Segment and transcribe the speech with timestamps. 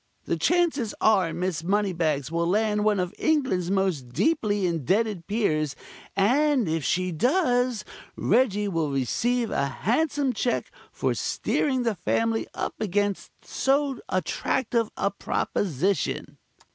[0.25, 5.75] The chances are Miss Moneybags will land one of England's most deeply indebted peers,
[6.15, 7.85] and if she does,
[8.15, 15.11] Reggie will receive a handsome cheque for steering the family up against so attractive a
[15.11, 16.39] proposition."